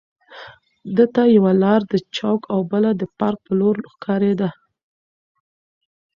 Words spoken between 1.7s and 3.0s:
د چوک او بله